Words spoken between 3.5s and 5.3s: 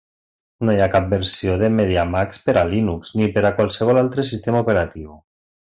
a qualsevol altre sistema operatiu.